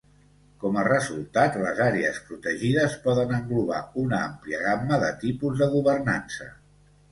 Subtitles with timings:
[0.61, 6.53] Com a resultat, les àrees protegides poden englobar una àmplia gamma de tipus de governança.